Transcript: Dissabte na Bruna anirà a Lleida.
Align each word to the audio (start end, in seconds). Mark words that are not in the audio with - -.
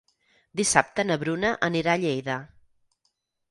Dissabte 0.61 1.05
na 1.09 1.17
Bruna 1.25 1.53
anirà 1.69 1.95
a 1.99 2.03
Lleida. 2.07 2.41